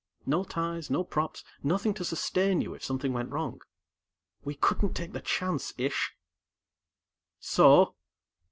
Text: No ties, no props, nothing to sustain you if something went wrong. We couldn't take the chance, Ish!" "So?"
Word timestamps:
No 0.25 0.43
ties, 0.43 0.89
no 0.89 1.03
props, 1.03 1.43
nothing 1.61 1.93
to 1.93 2.03
sustain 2.03 2.59
you 2.59 2.73
if 2.73 2.83
something 2.83 3.13
went 3.13 3.29
wrong. 3.29 3.61
We 4.43 4.55
couldn't 4.55 4.95
take 4.95 5.13
the 5.13 5.21
chance, 5.21 5.73
Ish!" 5.77 6.13
"So?" 7.39 7.93